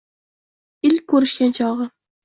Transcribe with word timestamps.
Ilk 0.91 1.07
ko’rishgan 1.15 1.57
chog’? 1.63 1.89